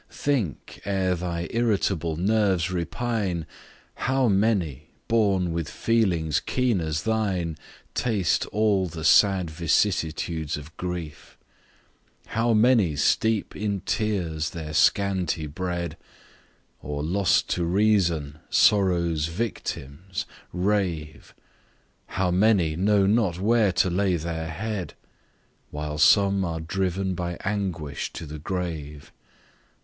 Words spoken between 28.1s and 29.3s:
to the grave!